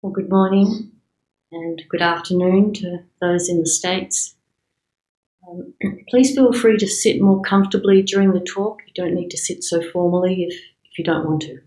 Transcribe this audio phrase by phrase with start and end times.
[0.00, 0.92] Well, good morning
[1.50, 4.36] and good afternoon to those in the States.
[5.48, 5.74] Um,
[6.08, 8.78] please feel free to sit more comfortably during the talk.
[8.86, 11.58] You don't need to sit so formally if, if you don't want to.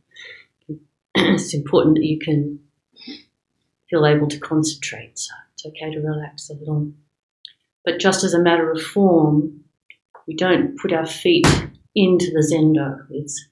[1.16, 2.62] it's important that you can
[3.90, 6.90] feel able to concentrate, so it's okay to relax a little.
[7.84, 9.66] But just as a matter of form,
[10.26, 11.48] we don't put our feet
[11.96, 13.08] into the zendo.
[13.10, 13.46] It's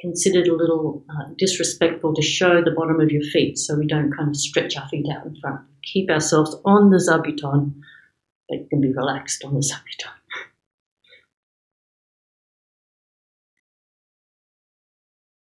[0.00, 4.12] considered a little uh, disrespectful to show the bottom of your feet so we don't
[4.16, 5.60] kind of stretch our feet out in front.
[5.82, 7.74] Keep ourselves on the zabuton,
[8.48, 10.12] but can be relaxed on the zabuton.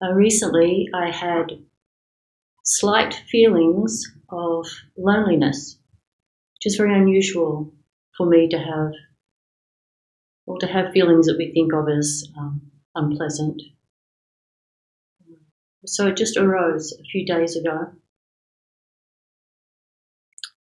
[0.00, 1.58] Uh, recently, I had
[2.64, 4.64] slight feelings of
[4.96, 5.76] loneliness,
[6.54, 7.74] which is very unusual
[8.16, 8.92] for me to have,
[10.46, 12.62] or to have feelings that we think of as um,
[12.94, 13.60] unpleasant.
[15.86, 17.92] So it just arose a few days ago.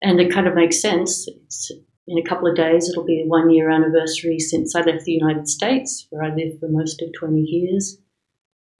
[0.02, 1.28] And it kind of makes sense.
[1.28, 1.72] It's,
[2.08, 5.14] in a couple of days, it'll be a one year anniversary since I left the
[5.14, 7.98] United States, where I lived for most of 20 years,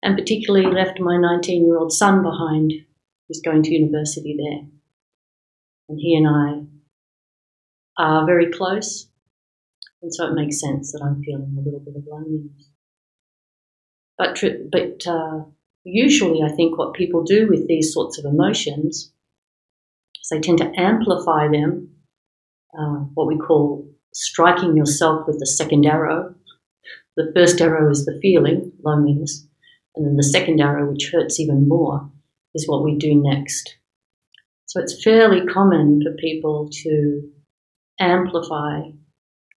[0.02, 2.72] and particularly left my 19 year old son behind,
[3.26, 4.68] who's going to university there.
[5.88, 9.08] And he and I are very close,
[10.02, 12.68] and so it makes sense that I'm feeling a little bit of loneliness.
[14.18, 15.44] But, but uh,
[15.84, 19.12] usually, I think what people do with these sorts of emotions
[20.20, 21.90] is they tend to amplify them,
[22.78, 26.34] uh, what we call striking yourself with the second arrow.
[27.16, 29.46] The first arrow is the feeling, loneliness,
[29.94, 32.10] and then the second arrow, which hurts even more,
[32.54, 33.76] is what we do next.
[34.66, 37.30] So it's fairly common for people to
[38.00, 38.80] amplify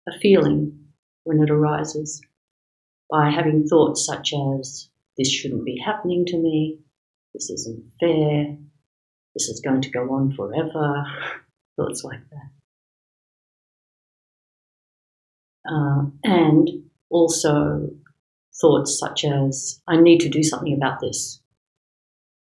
[0.07, 0.77] a feeling
[1.23, 2.21] when it arises
[3.09, 6.79] by having thoughts such as, this shouldn't be happening to me,
[7.33, 8.57] this isn't fair,
[9.33, 11.03] this is going to go on forever,
[11.75, 12.51] thoughts like that.
[15.67, 16.69] Uh, and
[17.09, 17.89] also
[18.61, 21.41] thoughts such as, I need to do something about this.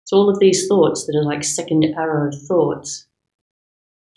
[0.05, 3.07] So, all of these thoughts that are like second arrow thoughts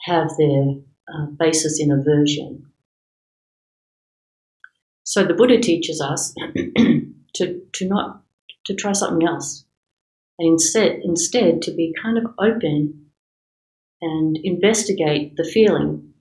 [0.02, 0.76] have their
[1.12, 2.66] uh, basis in aversion.
[5.04, 6.34] So, the Buddha teaches us
[7.34, 8.21] to, to not
[8.66, 9.64] to try something else.
[10.38, 13.10] And instead, instead to be kind of open
[14.00, 16.12] and investigate the feeling.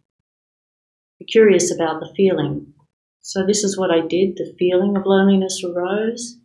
[1.20, 2.74] Be curious about the feeling.
[3.22, 4.36] So this is what I did.
[4.36, 6.38] The feeling of loneliness arose.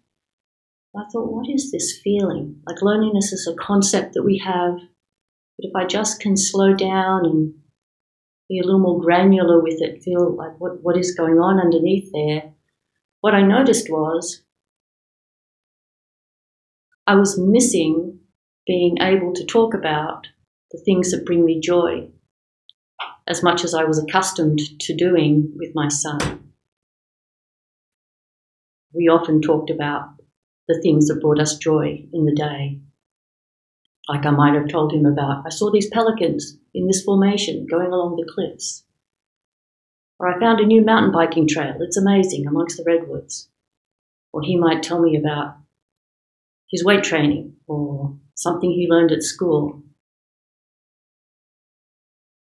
[0.96, 2.62] I thought, what is this feeling?
[2.66, 4.76] Like loneliness is a concept that we have,
[5.58, 7.54] but if I just can slow down and
[8.48, 12.10] be a little more granular with it, feel like what, what is going on underneath
[12.12, 12.52] there,
[13.20, 14.42] what I noticed was
[17.08, 18.18] I was missing
[18.66, 20.26] being able to talk about
[20.72, 22.08] the things that bring me joy
[23.28, 26.52] as much as I was accustomed to doing with my son.
[28.92, 30.14] We often talked about
[30.66, 32.80] the things that brought us joy in the day.
[34.08, 37.92] Like I might have told him about, I saw these pelicans in this formation going
[37.92, 38.84] along the cliffs.
[40.18, 41.76] Or I found a new mountain biking trail.
[41.80, 43.48] It's amazing amongst the redwoods.
[44.32, 45.56] Or he might tell me about
[46.70, 49.82] his weight training or something he learned at school.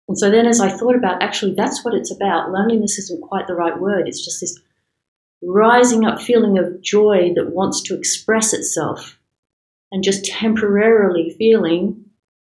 [0.08, 2.50] And so then, as I thought about actually, that's what it's about.
[2.50, 4.08] Loneliness isn't quite the right word.
[4.08, 4.58] It's just this
[5.42, 9.18] rising up feeling of joy that wants to express itself
[9.92, 12.04] and just temporarily feeling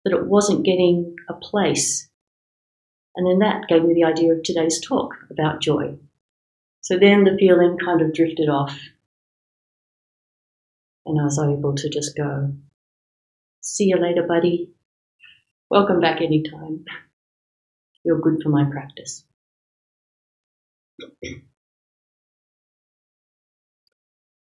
[0.03, 2.09] that it wasn't getting a place.
[3.15, 5.97] And then that gave me the idea of today's talk about joy.
[6.81, 8.77] So then the feeling kind of drifted off
[11.05, 12.53] and I was able to just go,
[13.61, 14.71] see you later, buddy.
[15.69, 16.85] Welcome back anytime.
[18.03, 19.23] You're good for my practice.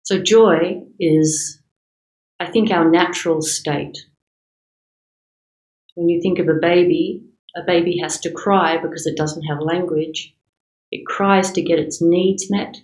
[0.03, 1.61] So, joy is,
[2.39, 3.97] I think, our natural state.
[5.95, 7.23] When you think of a baby,
[7.55, 10.35] a baby has to cry because it doesn't have language.
[10.91, 12.77] It cries to get its needs met.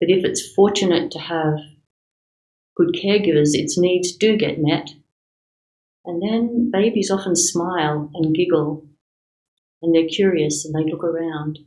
[0.00, 1.58] But if it's fortunate to have
[2.78, 4.90] good caregivers, its needs do get met.
[6.04, 8.86] And then babies often smile and giggle,
[9.82, 11.58] and they're curious and they look around.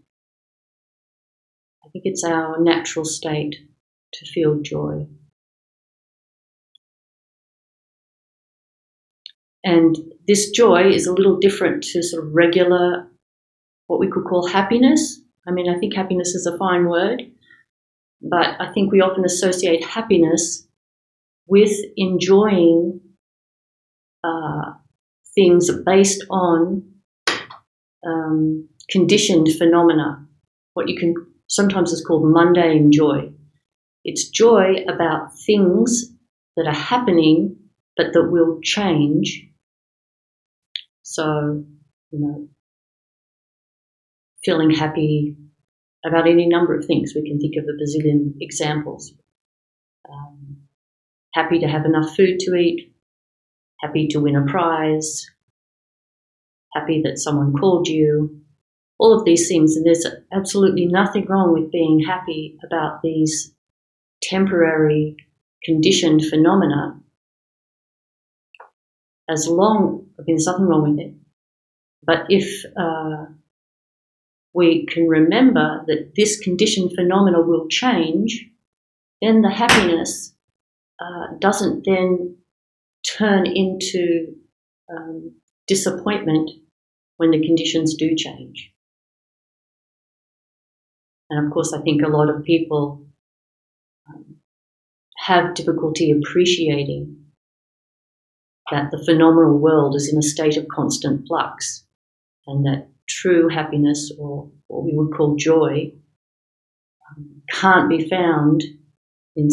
[1.83, 3.55] I think it's our natural state
[4.13, 5.07] to feel joy.
[9.63, 9.95] And
[10.27, 13.07] this joy is a little different to sort of regular,
[13.87, 15.21] what we could call happiness.
[15.47, 17.23] I mean, I think happiness is a fine word,
[18.21, 20.67] but I think we often associate happiness
[21.47, 23.01] with enjoying
[24.23, 24.73] uh,
[25.35, 26.83] things based on
[28.05, 30.25] um, conditioned phenomena,
[30.73, 31.13] what you can
[31.47, 33.31] sometimes is called mundane joy.
[34.03, 36.07] It's joy about things
[36.55, 37.57] that are happening
[37.97, 39.47] but that will change.
[41.03, 41.65] So,
[42.11, 42.47] you know,
[44.43, 45.35] feeling happy
[46.05, 47.13] about any number of things.
[47.15, 49.13] We can think of a bazillion examples.
[50.09, 50.57] Um,
[51.33, 52.93] happy to have enough food to eat,
[53.79, 55.25] happy to win a prize,
[56.73, 58.41] happy that someone called you,
[58.99, 59.75] all of these things.
[59.75, 63.53] And there's absolutely nothing wrong with being happy about these
[64.21, 65.15] temporary
[65.63, 67.01] conditioned phenomena
[69.31, 71.13] as long, I mean, there's nothing wrong with it.
[72.03, 73.25] But if uh,
[74.53, 78.49] we can remember that this conditioned phenomena will change,
[79.21, 80.33] then the happiness
[81.01, 82.37] uh, doesn't then
[83.17, 84.35] turn into
[84.95, 85.33] um,
[85.67, 86.51] disappointment
[87.17, 88.71] when the conditions do change.
[91.29, 93.05] And of course, I think a lot of people
[94.07, 94.35] um,
[95.25, 97.17] have difficulty appreciating
[98.69, 101.85] that the phenomenal world is in a state of constant flux
[102.47, 105.91] and that true happiness or what we would call joy
[107.09, 108.63] um, can't be found
[109.35, 109.49] in,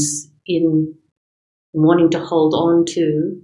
[0.47, 0.95] in
[1.73, 3.41] wanting to hold on to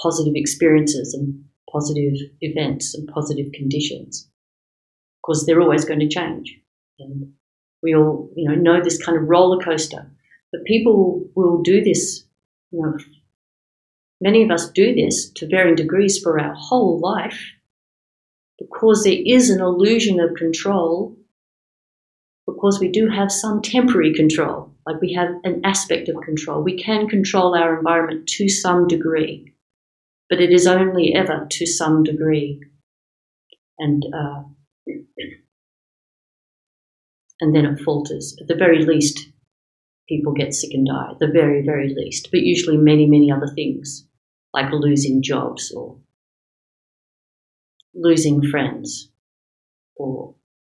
[0.00, 4.28] positive experiences and positive events and positive conditions
[5.22, 6.58] because they're always going to change.
[6.98, 7.32] And
[7.82, 10.10] we all, you know, know this kind of roller coaster.
[10.52, 12.24] But people will do this,
[12.70, 12.96] you know,
[14.20, 17.40] many of us do this to varying degrees for our whole life
[18.58, 21.16] because there is an illusion of control,
[22.46, 26.62] because we do have some temporary control, like we have an aspect of control.
[26.62, 29.52] We can control our environment to some degree,
[30.30, 32.60] but it is only ever to some degree.
[33.78, 34.42] And uh,
[37.40, 38.36] and then it falters.
[38.40, 39.28] At the very least,
[40.08, 43.48] people get sick and die, at the very, very least, but usually many, many other
[43.54, 44.06] things,
[44.54, 45.98] like losing jobs or
[47.94, 49.10] losing friends
[49.96, 50.34] or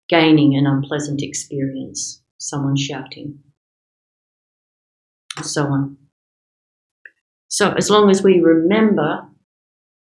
[0.09, 3.39] gaining an unpleasant experience, someone shouting,
[5.45, 5.97] so on.
[7.49, 9.27] So, as long as we remember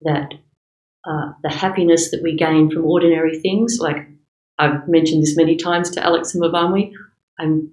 [0.01, 0.33] that
[1.09, 4.07] uh, the happiness that we gain from ordinary things, like
[4.57, 6.91] I've mentioned this many times to Alex and Mavamwi,
[7.39, 7.71] I'm,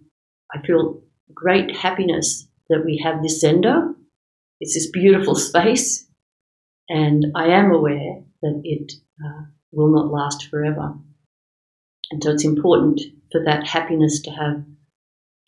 [0.55, 1.03] I feel
[1.35, 3.95] great happiness that we have this Zendo.
[4.61, 6.07] It's this beautiful space,
[6.89, 8.93] and I am aware that it
[9.25, 10.95] uh, will not last forever.
[12.13, 13.01] And so it's important
[13.33, 14.65] for that happiness to have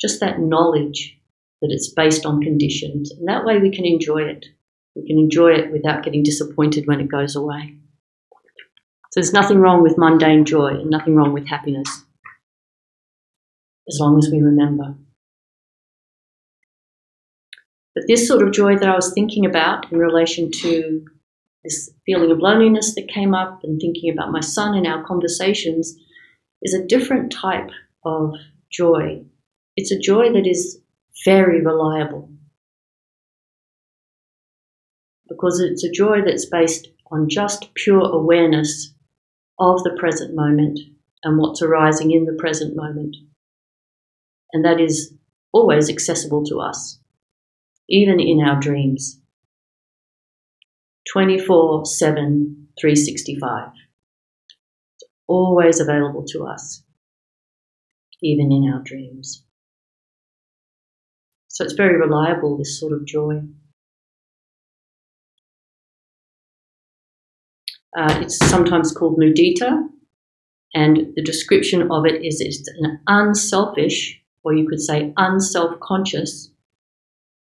[0.00, 1.17] just that knowledge
[1.60, 3.10] that it's based on conditions.
[3.10, 4.46] And that way we can enjoy it.
[4.94, 7.76] We can enjoy it without getting disappointed when it goes away.
[9.10, 12.04] So there's nothing wrong with mundane joy and nothing wrong with happiness,
[13.88, 14.94] as long as we remember.
[17.94, 21.04] But this sort of joy that I was thinking about in relation to
[21.64, 25.96] this feeling of loneliness that came up and thinking about my son in our conversations
[26.62, 27.70] is a different type
[28.04, 28.34] of
[28.70, 29.24] joy.
[29.76, 30.78] It's a joy that is
[31.24, 32.30] very reliable
[35.28, 38.94] because it's a joy that's based on just pure awareness
[39.58, 40.78] of the present moment
[41.24, 43.16] and what's arising in the present moment.
[44.52, 45.14] And that is
[45.52, 46.98] always accessible to us,
[47.88, 49.20] even in our dreams.
[51.12, 53.68] 24 7, 365.
[54.94, 56.82] It's always available to us,
[58.22, 59.44] even in our dreams.
[61.48, 63.40] So it's very reliable, this sort of joy.
[67.96, 69.88] Uh, it's sometimes called mudita,
[70.74, 76.50] and the description of it is it's an unselfish, or you could say unself conscious,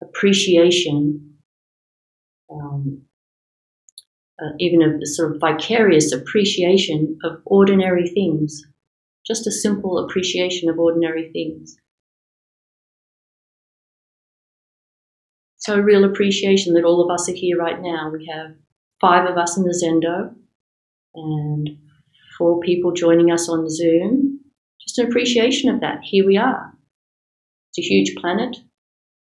[0.03, 1.35] appreciation
[2.51, 3.03] um,
[4.41, 8.63] uh, even a sort of vicarious appreciation of ordinary things,
[9.27, 11.77] just a simple appreciation of ordinary things.
[15.65, 18.11] So, a real appreciation that all of us are here right now.
[18.13, 18.55] We have
[19.01, 20.35] five of us in the Zendo
[21.15, 21.71] and
[22.37, 24.41] four people joining us on Zoom.
[24.79, 26.01] Just an appreciation of that.
[26.03, 26.75] Here we are.
[27.71, 28.59] It's a huge planet.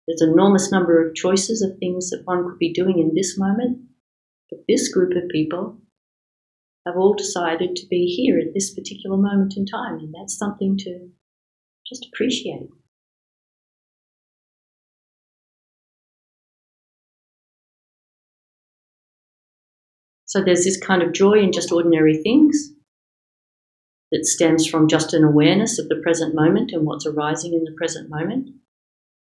[0.06, 3.36] There's an enormous number of choices of things that one could be doing in this
[3.36, 3.80] moment.
[4.48, 5.78] But this group of people
[6.86, 10.78] have all decided to be here at this particular moment in time, and that's something
[10.78, 11.08] to
[11.84, 12.68] just appreciate.
[20.28, 22.70] So there's this kind of joy in just ordinary things
[24.12, 27.74] that stems from just an awareness of the present moment and what's arising in the
[27.78, 28.50] present moment.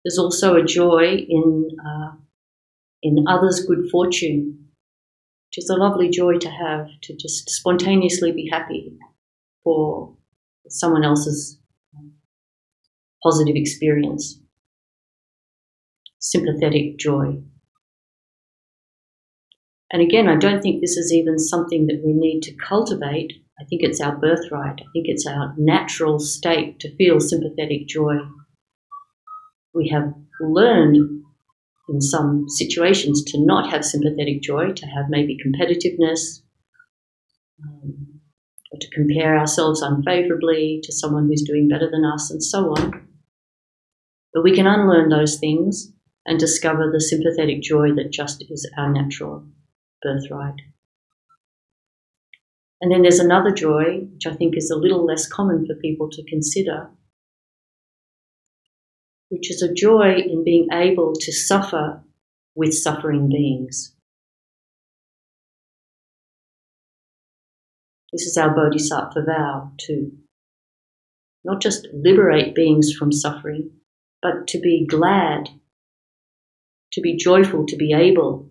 [0.04, 2.12] There's also a joy in uh,
[3.02, 4.68] in others' good fortune,
[5.48, 8.92] which is a lovely joy to have to just spontaneously be happy
[9.64, 10.14] for
[10.68, 11.58] someone else's
[13.22, 14.40] positive experience.
[16.18, 17.38] Sympathetic joy.
[19.90, 23.32] And again, I don't think this is even something that we need to cultivate.
[23.58, 24.80] I think it's our birthright.
[24.80, 28.16] I think it's our natural state to feel sympathetic joy.
[29.74, 30.96] We have learned
[31.88, 36.42] in some situations to not have sympathetic joy, to have maybe competitiveness,
[37.64, 38.20] um,
[38.70, 43.08] or to compare ourselves unfavorably to someone who's doing better than us, and so on.
[44.34, 45.90] But we can unlearn those things
[46.26, 49.46] and discover the sympathetic joy that just is our natural
[50.02, 50.60] birthright.
[52.80, 56.08] And then there's another joy, which I think is a little less common for people
[56.10, 56.90] to consider,
[59.30, 62.02] which is a joy in being able to suffer
[62.54, 63.94] with suffering beings.
[68.12, 70.12] This is our bodhisattva vow to
[71.44, 73.70] not just liberate beings from suffering,
[74.22, 75.48] but to be glad,
[76.92, 78.50] to be joyful, to be able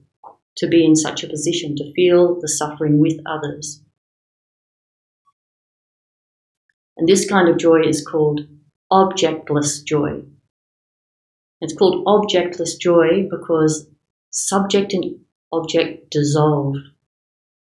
[0.57, 3.81] to be in such a position, to feel the suffering with others.
[6.97, 8.41] And this kind of joy is called
[8.91, 10.23] objectless joy.
[11.61, 13.87] It's called objectless joy because
[14.31, 15.19] subject and
[15.51, 16.75] object dissolve.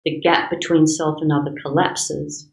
[0.05, 2.49] The gap between self and other collapses.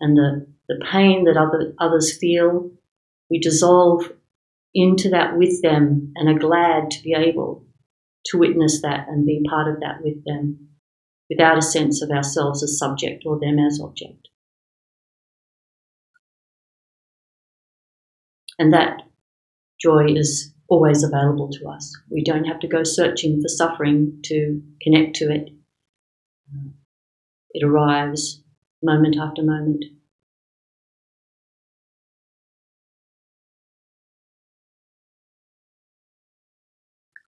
[0.00, 2.70] And the, the pain that other, others feel,
[3.30, 4.12] we dissolve
[4.74, 7.64] into that with them and are glad to be able
[8.26, 10.68] to witness that and be part of that with them
[11.28, 14.28] without a sense of ourselves as subject or them as object.
[18.58, 19.02] And that
[19.80, 21.92] joy is always available to us.
[22.10, 25.50] We don't have to go searching for suffering to connect to it.
[27.50, 28.42] It arrives
[28.82, 29.84] moment after moment.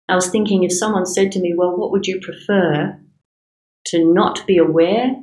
[0.09, 2.99] I was thinking if someone said to me, Well, what would you prefer?
[3.87, 5.15] To not be aware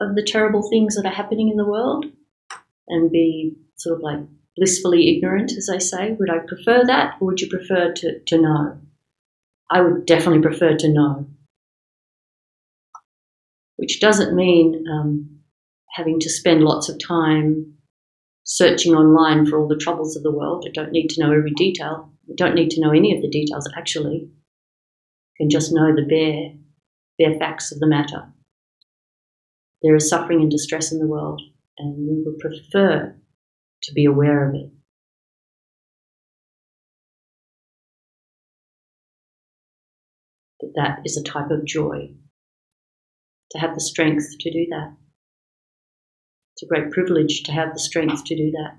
[0.00, 2.06] of the terrible things that are happening in the world
[2.88, 4.18] and be sort of like
[4.56, 6.12] blissfully ignorant, as I say?
[6.12, 8.80] Would I prefer that or would you prefer to, to know?
[9.70, 11.26] I would definitely prefer to know.
[13.76, 15.40] Which doesn't mean um,
[15.94, 17.74] having to spend lots of time
[18.44, 20.64] searching online for all the troubles of the world.
[20.66, 22.10] I don't need to know every detail.
[22.28, 24.28] I don't need to know any of the details, actually.
[24.28, 26.54] I can just know the bare,
[27.18, 28.32] bare facts of the matter.
[29.82, 31.42] There is suffering and distress in the world,
[31.78, 33.16] and we would prefer
[33.82, 34.70] to be aware of it.
[40.60, 42.14] That that is a type of joy.
[43.50, 44.94] To have the strength to do that.
[46.54, 48.78] It's a great privilege to have the strength to do that.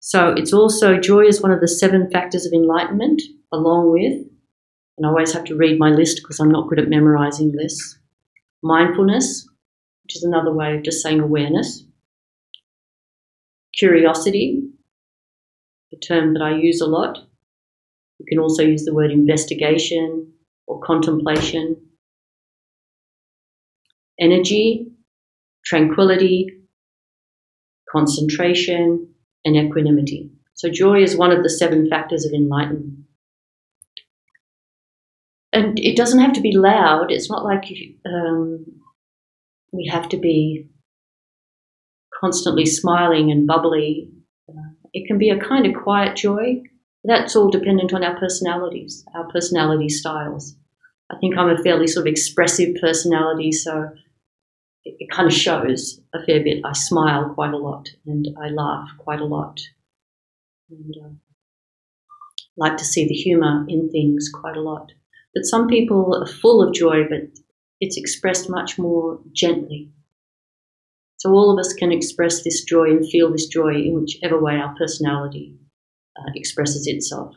[0.00, 4.26] So it's also joy is one of the seven factors of enlightenment, along with,
[4.96, 7.98] and I always have to read my list because I'm not good at memorizing lists
[8.64, 9.46] mindfulness,
[10.02, 11.84] which is another way of just saying awareness,
[13.78, 14.62] curiosity,
[15.92, 17.18] a term that I use a lot.
[18.18, 20.32] You can also use the word investigation
[20.66, 21.76] or contemplation,
[24.18, 24.86] energy,
[25.64, 26.48] tranquility,
[27.90, 30.30] concentration, and equanimity.
[30.54, 33.04] So, joy is one of the seven factors of enlightenment
[35.54, 37.12] and it doesn't have to be loud.
[37.12, 37.64] It's not like
[38.04, 38.66] um,
[39.72, 40.66] we have to be
[42.20, 44.10] constantly smiling and bubbly.
[44.92, 46.62] It can be a kind of quiet joy.
[47.04, 50.56] That's all dependent on our personalities, our personality styles.
[51.12, 53.90] I think I'm a fairly sort of expressive personality, so
[54.84, 56.62] it, it kind of shows a fair bit.
[56.64, 59.60] I smile quite a lot and I laugh quite a lot.
[60.70, 61.08] And uh,
[62.56, 64.92] like to see the humour in things quite a lot.
[65.34, 67.28] But some people are full of joy, but
[67.80, 69.90] it's expressed much more gently.
[71.18, 74.54] So all of us can express this joy and feel this joy in whichever way
[74.54, 75.58] our personality
[76.16, 77.34] uh, expresses itself.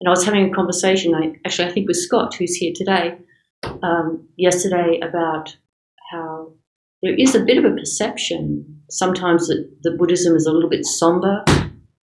[0.00, 3.16] And I was having a conversation, I, actually, I think with Scott, who's here today,
[3.82, 5.56] um, yesterday about
[6.10, 6.52] how
[7.02, 10.84] there is a bit of a perception sometimes that, that Buddhism is a little bit
[10.84, 11.44] somber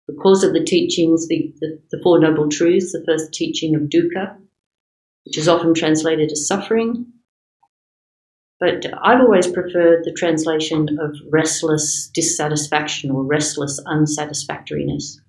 [0.06, 4.36] because of the teachings, the, the, the Four Noble Truths, the first teaching of dukkha,
[5.24, 7.06] which is often translated as suffering.
[8.60, 15.20] But I've always preferred the translation of restless dissatisfaction or restless unsatisfactoriness.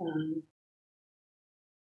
[0.00, 0.42] Um,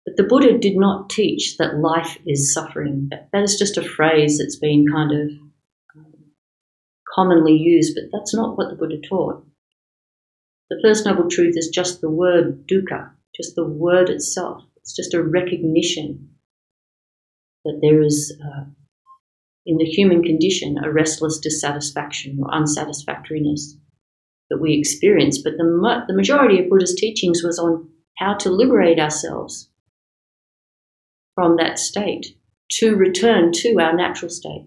[0.04, 3.08] but the Buddha did not teach that life is suffering.
[3.10, 5.28] That, that is just a phrase that's been kind of
[5.96, 6.14] um,
[7.14, 9.44] commonly used, but that's not what the Buddha taught.
[10.70, 14.62] The first noble truth is just the word dukkha, just the word itself.
[14.78, 16.30] It's just a recognition
[17.64, 18.64] that there is, uh,
[19.64, 23.76] in the human condition, a restless dissatisfaction or unsatisfactoriness
[24.50, 25.40] that we experience.
[25.42, 27.88] But the, the majority of Buddha's teachings was on
[28.18, 29.70] how to liberate ourselves
[31.34, 32.36] from that state,
[32.70, 34.66] to return to our natural state,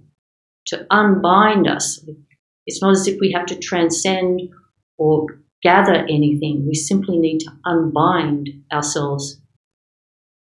[0.68, 2.04] to unbind us.
[2.66, 4.42] It's not as if we have to transcend
[4.98, 5.28] or
[5.62, 6.66] gather anything.
[6.68, 9.40] We simply need to unbind ourselves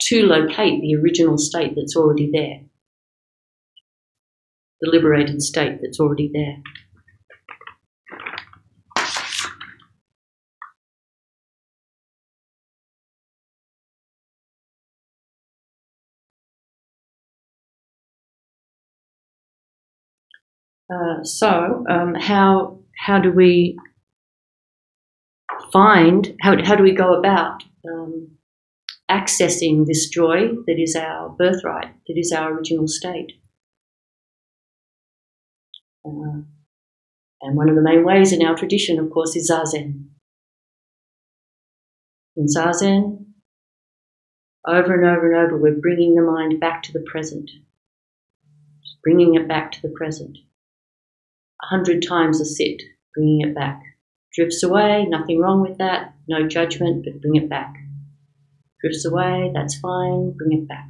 [0.02, 2.60] to locate the original state that's already there,
[4.80, 6.56] the liberated state that's already there.
[20.90, 23.78] Uh, so, um, how how do we
[25.70, 28.28] find how how do we go about um,
[29.10, 33.32] accessing this joy that is our birthright, that is our original state?
[36.08, 36.42] Uh,
[37.40, 40.06] and one of the main ways in our tradition, of course, is zazen.
[42.36, 43.26] In zazen,
[44.66, 47.50] over and over and over, we're bringing the mind back to the present,
[48.82, 50.38] Just bringing it back to the present
[51.62, 52.82] a hundred times a sit,
[53.14, 53.82] bringing it back.
[54.34, 57.74] Drifts away, nothing wrong with that, no judgment, but bring it back.
[58.80, 60.86] Drifts away, that's fine, bring it back.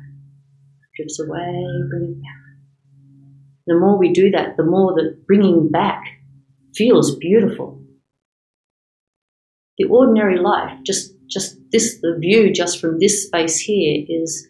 [0.97, 2.38] Drifts away, bring it back.
[3.68, 6.04] The more we do that, the more that bringing back
[6.74, 7.83] feels beautiful.
[9.78, 14.48] The ordinary life, just just this the view just from this space here is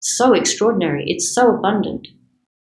[0.00, 1.04] so extraordinary.
[1.08, 2.08] It's so abundant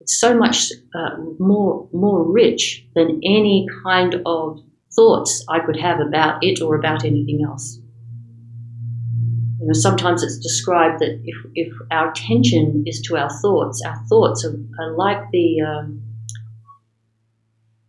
[0.02, 4.60] It's so much uh, more more rich than any kind of
[4.96, 7.80] thoughts I could have about it or about anything else.
[9.68, 14.02] You know, sometimes it's described that if, if our attention is to our thoughts, our
[14.08, 16.02] thoughts are, are like the um,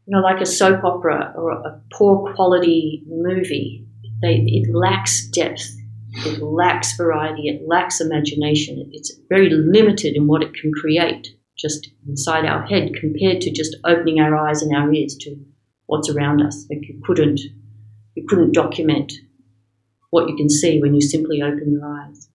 [0.05, 3.87] you know like a soap opera or a poor quality movie.
[4.21, 5.63] They, it lacks depth.
[6.27, 7.43] It lacks variety.
[7.47, 8.91] It lacks imagination.
[8.93, 13.77] It's very limited in what it can create just inside our head compared to just
[13.85, 15.37] opening our eyes and our ears to
[15.87, 16.67] what's around us.
[16.69, 17.39] Like you couldn't
[18.17, 19.13] you couldn't document
[20.11, 22.29] what you can see when you simply open your eyes.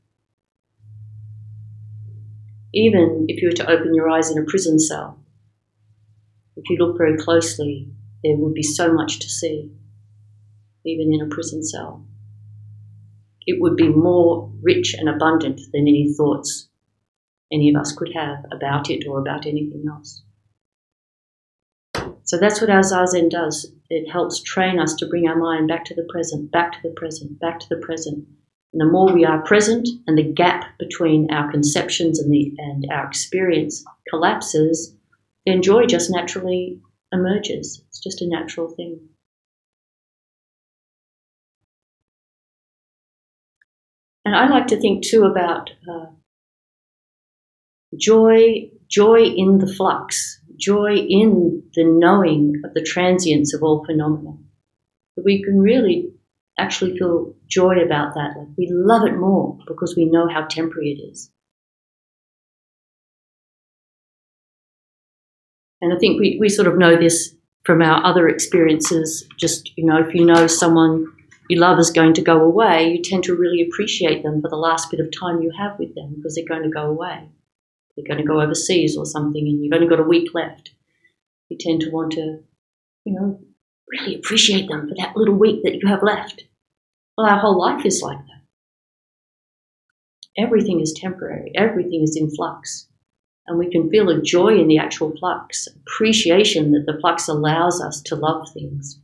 [2.74, 5.20] Even if you were to open your eyes in a prison cell,
[6.56, 7.90] if you look very closely,
[8.24, 9.72] there would be so much to see,
[10.86, 12.06] even in a prison cell.
[13.46, 16.70] It would be more rich and abundant than any thoughts
[17.54, 20.24] any of us could have about it or about anything else.
[22.34, 23.72] So that's what our Zazen does.
[23.92, 26.96] It helps train us to bring our mind back to the present, back to the
[26.96, 28.28] present, back to the present.
[28.74, 32.88] And the more we are present and the gap between our conceptions and, the, and
[32.92, 34.96] our experience collapses,
[35.46, 37.84] then joy just naturally emerges.
[37.90, 39.00] It's just a natural thing.
[44.26, 46.08] And I like to think too about uh,
[47.96, 54.38] joy, joy in the flux, joy in the knowing of the transience of all phenomena.
[55.16, 56.12] That we can really
[56.58, 58.36] actually feel joy about that.
[58.38, 61.32] Like we love it more because we know how temporary it is.
[65.82, 67.36] And I think we, we sort of know this
[67.66, 69.28] from our other experiences.
[69.38, 71.06] Just, you know, if you know someone
[71.50, 74.56] you love is going to go away, you tend to really appreciate them for the
[74.56, 77.28] last bit of time you have with them because they're going to go away
[77.96, 80.72] you're going to go overseas or something and you've only got a week left,
[81.50, 82.40] you tend to want to,
[83.06, 83.40] you know,
[83.90, 86.46] really appreciate them for that little week that you have left.
[87.18, 88.42] Well, our whole life is like that.
[90.36, 92.88] Everything is temporary, everything is in flux.
[93.46, 97.82] And we can feel a joy in the actual flux, appreciation that the flux allows
[97.82, 99.00] us to love things.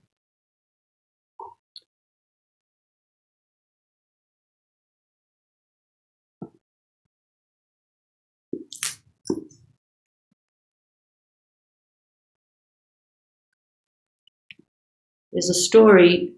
[15.32, 16.34] There's a story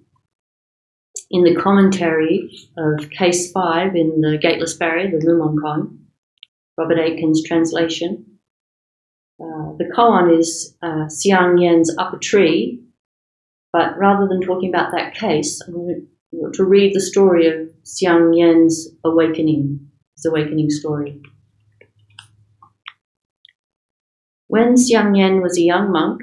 [1.29, 5.97] in the commentary of Case 5 in the Gateless Barrier, the Lumon
[6.77, 8.31] Robert Aitken's translation,
[9.41, 12.83] uh, the koan is uh, Xiang Yan's upper tree,
[13.73, 18.37] but rather than talking about that case, going to, to read the story of Xiang
[18.37, 19.79] Yan's awakening,
[20.15, 21.19] his awakening story.
[24.47, 26.21] When Xiang Yan was a young monk,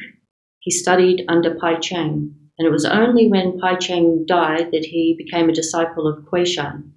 [0.61, 5.15] he studied under Pai Cheng, and it was only when Pai Cheng died that he
[5.17, 6.93] became a disciple of Kuei Shan.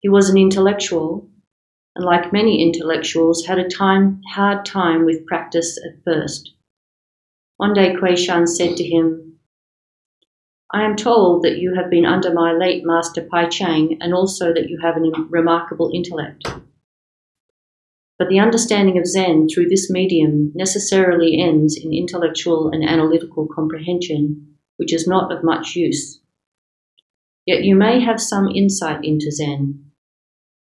[0.00, 1.28] He was an intellectual,
[1.94, 6.52] and like many intellectuals, had a time, hard time with practice at first.
[7.58, 9.38] One day Kuei Shan said to him,
[10.72, 14.54] I am told that you have been under my late master Pai Cheng and also
[14.54, 16.48] that you have a remarkable intellect.
[18.20, 24.58] But the understanding of Zen through this medium necessarily ends in intellectual and analytical comprehension,
[24.76, 26.20] which is not of much use.
[27.46, 29.86] Yet you may have some insight into Zen.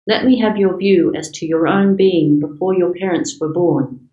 [0.07, 4.09] Let me have your view as to your own being before your parents were born.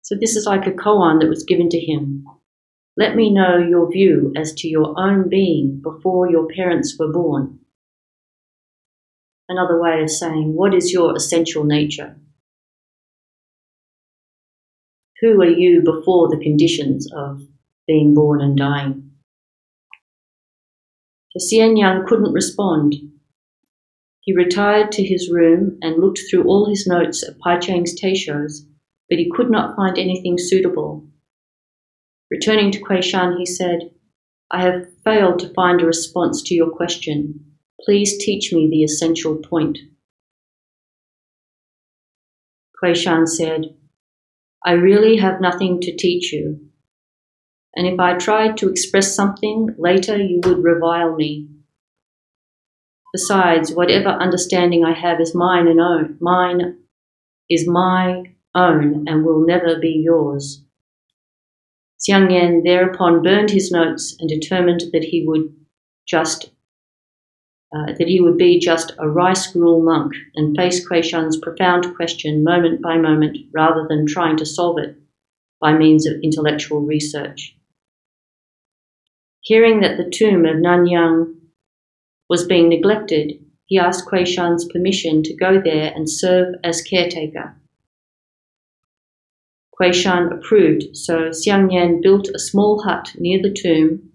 [0.00, 2.26] So this is like a koan that was given to him.
[2.96, 7.60] Let me know your view as to your own being before your parents were born
[9.48, 12.16] another way of saying, what is your essential nature?
[15.20, 17.42] Who are you before the conditions of
[17.86, 19.12] being born and dying?
[21.38, 22.94] Xiang Yan couldn't respond.
[24.20, 28.66] He retired to his room and looked through all his notes of Pai Cheng's Teishos,
[29.08, 31.06] but he could not find anything suitable.
[32.30, 33.90] Returning to Kuei Shan, he said,
[34.50, 37.51] I have failed to find a response to your question.
[37.84, 39.78] Please teach me the essential point.
[42.78, 43.76] Kuei said,
[44.64, 46.60] I really have nothing to teach you.
[47.74, 51.48] And if I tried to express something, later you would revile me.
[53.12, 56.16] Besides, whatever understanding I have is mine and own.
[56.20, 56.78] Mine
[57.50, 60.62] is my own and will never be yours.
[62.00, 65.54] Xiang Yan thereupon burned his notes and determined that he would
[66.06, 66.50] just
[67.74, 71.94] uh, that he would be just a rice gruel monk and face Kuei Shan's profound
[71.96, 74.96] question moment by moment rather than trying to solve it
[75.60, 77.56] by means of intellectual research.
[79.40, 81.34] Hearing that the tomb of Nanyang
[82.28, 87.56] was being neglected, he asked Kuei Shan's permission to go there and serve as caretaker.
[89.74, 94.11] Kuei Shan approved, so Xiang Yan built a small hut near the tomb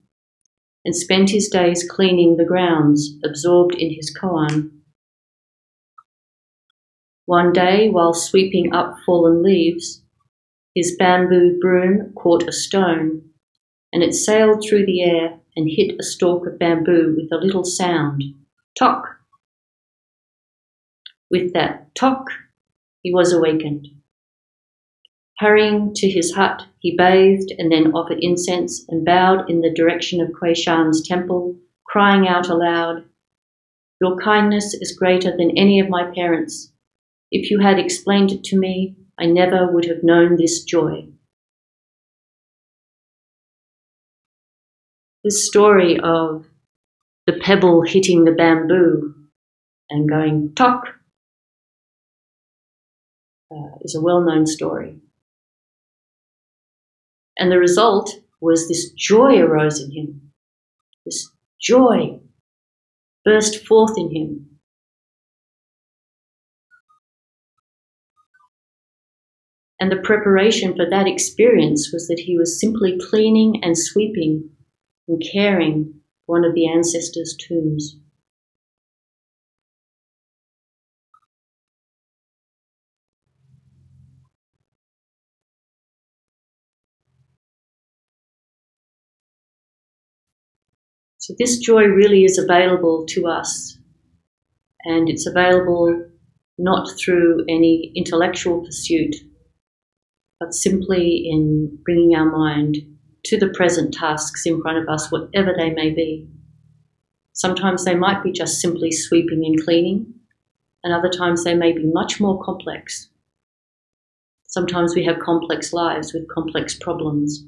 [0.88, 4.72] and spent his days cleaning the grounds, absorbed in his koan.
[7.26, 10.02] One day, while sweeping up fallen leaves,
[10.74, 13.22] his bamboo broom caught a stone,
[13.92, 17.66] and it sailed through the air and hit a stalk of bamboo with a little
[17.66, 18.24] sound
[18.80, 19.04] tock.
[21.30, 22.28] With that tock,
[23.04, 23.90] he was awakened.
[25.40, 30.20] Hurrying to his hut, he bathed and then offered incense and bowed in the direction
[30.20, 33.04] of Kuei Shan's temple, crying out aloud,
[34.02, 36.72] Your kindness is greater than any of my parents.
[37.32, 41.08] If you had explained it to me, I never would have known this joy.
[45.24, 46.46] This story of
[47.28, 49.14] the pebble hitting the bamboo
[49.90, 50.88] and going tock
[53.52, 55.00] uh, is a well known story.
[57.40, 60.32] And the result was this joy arose in him.
[61.06, 61.30] This
[61.62, 62.20] joy
[63.24, 64.60] burst forth in him.
[69.80, 74.50] And the preparation for that experience was that he was simply cleaning and sweeping
[75.08, 75.94] and caring
[76.26, 77.98] for one of the ancestors' tombs.
[91.28, 93.78] So this joy really is available to us,
[94.86, 96.10] and it's available
[96.58, 99.14] not through any intellectual pursuit,
[100.40, 102.78] but simply in bringing our mind
[103.26, 106.30] to the present tasks in front of us, whatever they may be.
[107.34, 110.14] Sometimes they might be just simply sweeping and cleaning,
[110.82, 113.10] and other times they may be much more complex.
[114.46, 117.44] Sometimes we have complex lives with complex problems.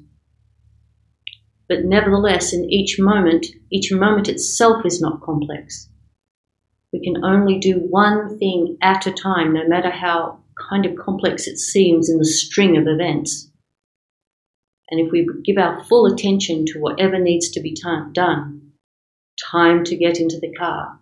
[1.70, 5.88] But nevertheless, in each moment, each moment itself is not complex.
[6.92, 11.46] We can only do one thing at a time, no matter how kind of complex
[11.46, 13.52] it seems in the string of events.
[14.90, 17.72] And if we give our full attention to whatever needs to be
[18.14, 18.72] done,
[19.40, 20.98] time to get into the car,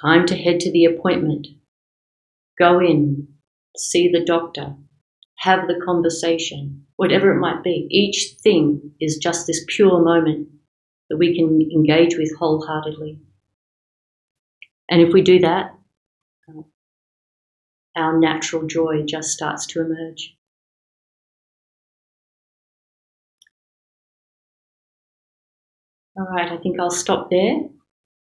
[0.00, 1.48] time to head to the appointment,
[2.56, 3.26] go in,
[3.76, 4.76] see the doctor,
[5.44, 10.48] have the conversation, whatever it might be, each thing is just this pure moment
[11.10, 13.18] that we can engage with wholeheartedly.
[14.88, 15.74] And if we do that,
[17.94, 20.34] our natural joy just starts to emerge.
[26.16, 27.56] All right, I think I'll stop there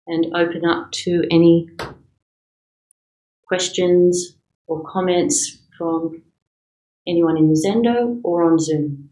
[0.05, 1.69] and open up to any
[3.47, 4.35] questions
[4.67, 6.21] or comments from
[7.09, 9.08] anyone in Zendo or on Zoom.